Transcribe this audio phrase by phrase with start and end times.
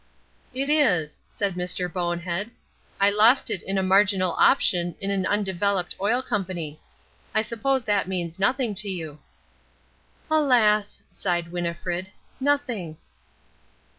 [0.51, 1.87] "It is," said Mr.
[1.87, 2.49] Bonehead.
[2.99, 6.79] "I lost it in a marginal option in an undeveloped oil company.
[7.35, 9.19] I suppose that means nothing to you."
[10.31, 12.09] "Alas," sighed Winnifred,
[12.39, 12.97] "nothing."